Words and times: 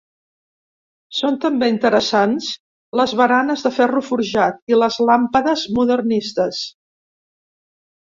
Són 1.17 1.35
també 1.41 1.67
interessants 1.73 2.47
les 3.01 3.13
baranes 3.19 3.65
de 3.65 3.71
ferro 3.75 4.01
forjat 4.07 4.57
i 4.73 4.79
les 4.85 4.97
làmpades 5.11 5.67
modernistes. 5.81 6.63